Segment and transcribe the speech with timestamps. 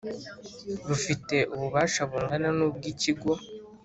[0.87, 3.31] rufite ububasha bungana n ubw Ikigo